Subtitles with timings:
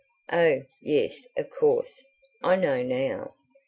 [0.33, 2.03] "Oh, yes, of course,
[2.43, 3.35] I know now.